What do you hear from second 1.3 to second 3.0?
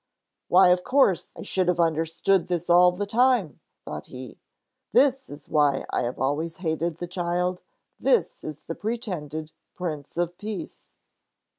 I should have understood this all